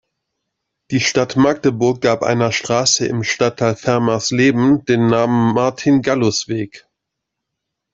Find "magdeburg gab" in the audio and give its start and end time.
1.35-2.23